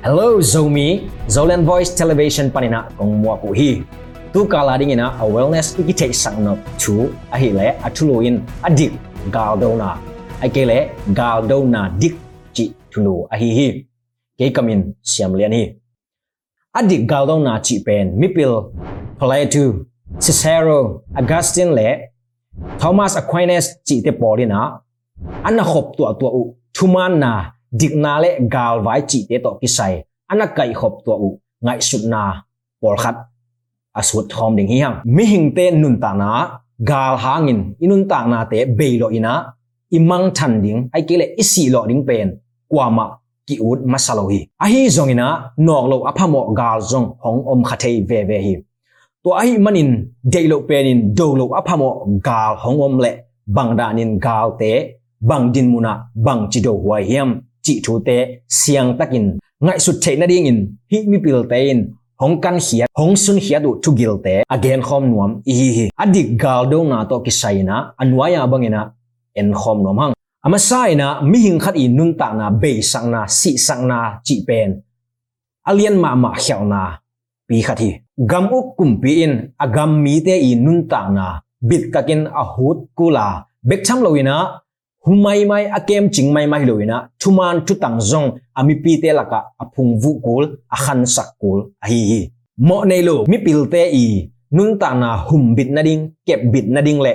[0.00, 3.84] Hello Zomi, Zolan Voice Television panina kong mua ku hi.
[4.32, 8.08] Tu kala ding ina a wellness ikite sang no chu, a hi le a tu
[8.08, 8.96] loin a dik
[9.30, 10.00] gal do na.
[10.40, 10.78] Ke le
[11.12, 12.16] gal do na dik
[12.56, 13.68] chi tu no a hi hi.
[14.40, 15.79] Ke kamin siam lian hi.
[16.78, 18.52] A dik gal do na chi pen mipil
[19.18, 19.64] Plato,
[20.20, 21.88] Cicero, Augustine le
[22.78, 24.60] Thomas Aquinas chi te polina.
[25.46, 26.42] Anna khop tua tua u
[26.74, 27.32] thuman na
[27.80, 29.94] dik na le gal vai chi te to kisai
[30.30, 31.28] ana kai khop to u
[31.64, 32.22] ngai sut na
[32.80, 33.16] por khat
[33.98, 36.28] asut thom ding hi hang mi hing te nun ta na
[36.90, 39.34] gal hangin inun ta na te be lo ina
[39.96, 42.28] imang than ding ai kele isi lo ding pen
[42.70, 43.06] kwama
[43.50, 44.40] ki ut masalo hi.
[44.64, 45.26] A hi zong ina,
[45.66, 48.54] nok lo aphamo gal zong hong om khathei ve ve hi.
[49.24, 49.90] To ai manin
[50.32, 51.88] deilo penin do lo aphamo
[52.26, 53.12] gal hong om le.
[53.56, 54.72] Bangdanin gal te,
[55.28, 57.30] bang din muna bang chido huai hiam,
[57.64, 58.16] chi thu te,
[58.48, 59.26] siang takin.
[59.64, 60.58] Ngai su thei na ding in,
[60.90, 61.80] hi mi pil te in,
[62.20, 65.68] hong kan hiat hong sun hiat du tu gil te, again khom nuam i hi.
[65.76, 68.80] Hi adik gal do na to ki saina anwaya bangina
[69.34, 73.10] en khom nom hang ama saina mi hing khat i nun ta na be sang
[73.10, 74.70] na, si sang na, chi pen.
[75.68, 76.80] Alian ma ma khiao na,
[77.48, 77.90] pi khat hi.
[78.30, 81.26] Gam u kum pi in agam mi te i nun ta na,
[81.68, 83.26] bit kakin a hut kula
[83.68, 84.36] bek cham loina
[85.04, 89.40] humai mai akem ching mai mai loina thuman thu tang zong ami pi te laka
[89.62, 92.20] aphung vu kul, a khan sak kul, a hi hi.
[92.68, 94.06] Mo nei lo, mi pil te i
[94.56, 97.12] nun ta na hum bit na ding, kep bit na ding le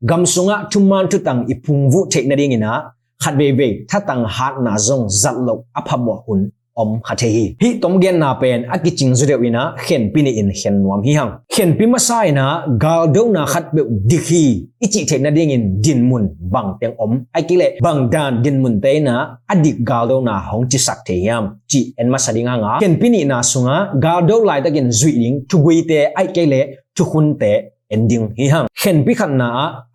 [0.00, 2.82] gam sunga thuman thu tang i phung vu the na ding ina.
[3.24, 7.28] Khat ve ve, tha tang hat na zong zat lo apham mo hun om khathe
[7.36, 7.44] hi.
[7.60, 11.12] Hi tom gen na pen aki ching zure wina khen pini in khen nuam hi
[11.18, 11.32] hang.
[11.54, 14.44] Khen pi ma sai na gal do na khat be dikhi
[14.84, 17.12] ichi the na ding in din mun bang teng om.
[17.36, 19.14] Ai kile bang dan din mun te na
[19.52, 21.44] adik gal do na hong chi sak the yam.
[21.70, 22.18] Chi en ma
[22.62, 22.72] nga.
[22.82, 26.26] Khen pini na sunga, gal do lai ta gen zui ding thu gui te, ai
[26.34, 26.60] kile
[26.96, 27.52] thu khun te
[27.90, 29.48] ending hi hang hen pi khan na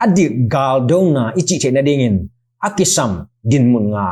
[0.03, 2.29] adik gal do na ichi the na in
[2.67, 3.11] akisam
[3.49, 4.07] din mun nga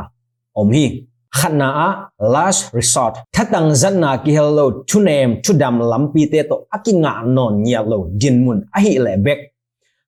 [0.59, 0.85] om hi
[1.31, 1.87] khana a
[2.33, 3.17] last resort.
[3.33, 8.09] Thatang zanna ki hello to name to dam lampi te to akinga non nya lo
[8.21, 9.39] jinmun a hi le bek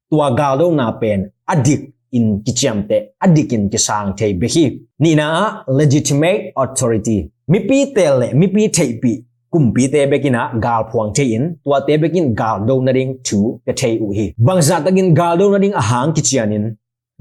[0.09, 1.81] tua galdo na pen adik
[2.11, 4.65] in kichiam te adikin kisang te behi
[4.99, 5.27] ni na
[5.67, 7.19] legitimate authority.
[7.47, 9.11] Mi pi te le mi pi te pi
[9.53, 13.11] kum pi te bekina gal phuang te in tua te bekin gal do na ding
[13.27, 14.25] tu ke te u hi.
[14.47, 16.65] Bangza tagin gal do na ding ahang kichianin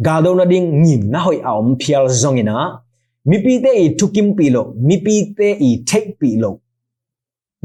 [0.06, 2.56] gal do na ding ngim na hoi aum phial zongina
[3.28, 6.50] mi pi te i thukim pi lo mi pi te i thek pi lo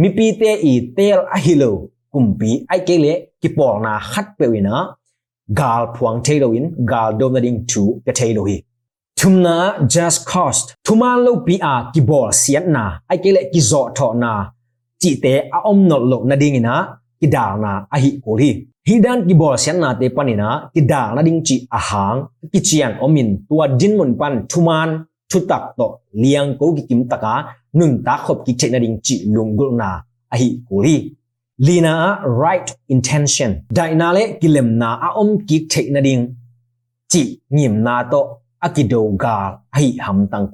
[0.02, 1.72] mi pi te i tel a hi lo
[2.14, 2.26] kum
[2.74, 4.76] ai ke le ki por na khat pe wi na
[5.60, 8.58] gal phuang the lo in gal do na ding thu ka the lo hi.
[9.20, 9.56] Thumna
[9.96, 13.82] just cost thuman lo pi a ki bol sian na ai ke le ki zo
[13.98, 14.32] tho na
[15.00, 16.88] chỉ tế a om no lo na ding ina
[17.22, 18.50] ki dal na a hi ko hi
[18.88, 22.20] hidan ki bol sian na te panina ki dal na ding chi a hang
[22.52, 24.90] ki chian omin tua din mun pan thuman
[25.30, 27.34] thu tak to liang ko ki kim taka
[27.74, 29.90] nung ta khop ki chena ding chi lungul na
[30.34, 30.96] a hi kuli
[31.58, 33.52] lina right intention.
[33.70, 36.36] Dai na le kilem na a om ki chena ding
[37.12, 38.22] chi ngim na to
[38.66, 39.36] akido ga
[39.76, 40.48] hi ham tang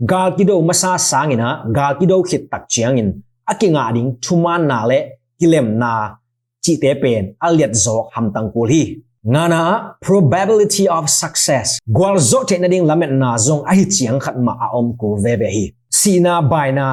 [0.00, 4.98] gal ga kido masa sangina ga kido khit tak chiangin akinga ding thuman na le,
[5.38, 6.16] kilem na
[6.64, 9.02] chi te pen, aliat zok ham tang kuli
[9.32, 9.60] ngana
[10.00, 11.78] probability of success.
[11.96, 14.96] Gwal zo te na ding lamet na zong a hi chiang khat ma a om
[15.00, 15.64] ko ve ve hi.
[15.90, 16.86] Sina bai na,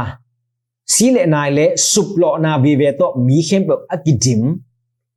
[0.94, 4.42] si le nai le, sup lo na vi ve to mi khem pe akidim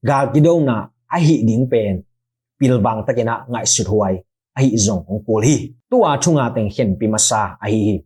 [0.09, 0.77] ga kido na
[1.15, 1.95] a hi ding pen.
[2.59, 4.15] Pil bang takena ngai sut huai
[4.59, 5.57] ai zong ong kul hi
[5.91, 7.97] tu a chunga teng hen pi masa ai hi.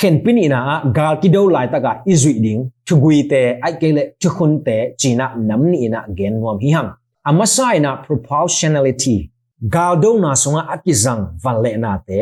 [0.00, 0.60] Hen pin ina
[0.96, 5.78] gal kido lai taka izui ding thugui te, ai kele thukhun te, china nam ni
[5.86, 6.90] ina gen nuam hi hang.
[7.28, 9.30] Amasai na proportionality
[9.74, 12.18] gal do na songa akizang van le na te,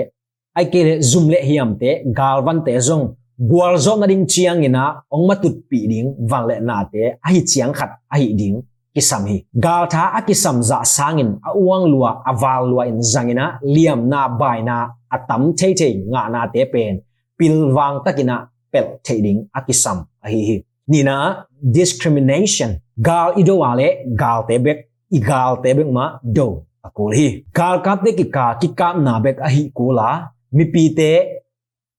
[0.56, 0.80] ai ke
[1.10, 3.14] zoom le hiam te, gal van te zong.
[3.50, 4.84] Gwal zo na ding chiang ina
[5.14, 8.56] ong matut pi ding van le na te ai chiang khat ai ding
[8.94, 9.36] kisam hi.
[9.64, 14.62] Gal tha akisam za sangin, a uang lua aval lua in zangina, liam na bai
[14.68, 14.76] na
[15.14, 17.00] atam te te nga na te pen.
[17.38, 18.36] Pil wang takina,
[18.72, 20.56] pel te ding akisam a hi hi.
[20.88, 21.44] Nina,
[21.76, 22.70] discrimination.
[23.08, 23.88] Gal ido wale,
[24.20, 24.78] gal te bek
[25.12, 26.46] igal te bek ma, do
[26.86, 27.26] akul hi.
[27.58, 30.08] Gal ka te ki ka ki ka na bek a hi kula.
[30.56, 31.10] Mi pi te,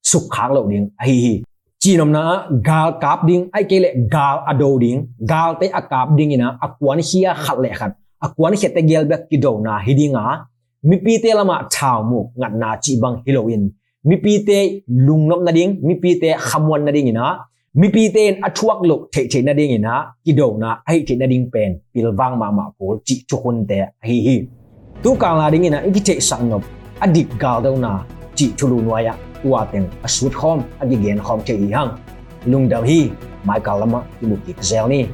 [0.10, 1.36] suk khang lo ding, a hi hi.
[1.84, 2.24] จีนมนะ
[2.70, 3.86] กาลกาบดิงไอ้เกล
[4.16, 4.96] กาลอดดิง
[5.32, 7.92] กาลเตอากาบดิงนะอควานเฮียขัดเลขัด
[8.24, 10.26] อควานเฮียเตเกลเบกิโดนาฮิดิงะ
[10.90, 13.62] มีปีเตละมาชาวมุกงัดนาจีบังฮิโลวิน
[14.10, 14.50] มีปีเต
[15.08, 17.28] ลุงนบนาดิงมีปีเตขมวนนาดิงนะ
[17.82, 19.96] มีปีเตนอชวกลุกเทเทนาดิงนะ
[20.26, 23.72] กิโดนาไอเทนาดิงเป็นปิลวังมามาโกจิชุคนเต
[24.08, 24.36] ฮิฮิ
[25.04, 26.64] ตุกางลาดิงนะอีกิเทสังนบ
[27.02, 27.92] อดิกกาลเดวนา
[28.38, 31.98] จิชุลุนวายะ qua tiền a suốt khom a gì gen khom chơi gì hăng.
[32.46, 33.10] Lung đầu hi
[33.44, 35.06] mai cao lắm á cái bụi kiệt gel ni.